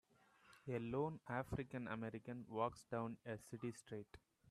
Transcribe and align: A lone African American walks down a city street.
A 0.67 0.79
lone 0.79 1.19
African 1.29 1.87
American 1.87 2.47
walks 2.49 2.85
down 2.89 3.17
a 3.23 3.37
city 3.37 3.71
street. 3.71 4.17